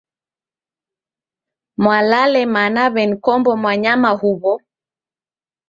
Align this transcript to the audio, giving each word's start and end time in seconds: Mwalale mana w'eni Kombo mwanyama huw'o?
Mwalale 1.83 2.41
mana 2.53 2.83
w'eni 2.93 3.15
Kombo 3.25 3.51
mwanyama 3.61 4.11
huw'o? 4.21 4.53